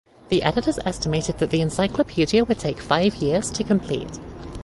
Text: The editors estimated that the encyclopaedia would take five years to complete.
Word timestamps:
The 0.29 0.41
editors 0.41 0.79
estimated 0.83 1.37
that 1.37 1.51
the 1.51 1.61
encyclopaedia 1.61 2.43
would 2.43 2.57
take 2.57 2.79
five 2.81 3.17
years 3.17 3.51
to 3.51 3.63
complete. 3.63 4.17